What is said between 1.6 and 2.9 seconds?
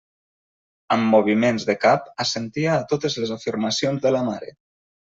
de cap assentia a